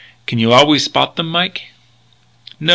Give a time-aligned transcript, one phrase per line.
[0.25, 1.61] "Can you always spot them, Mike?"
[2.59, 2.69] "No.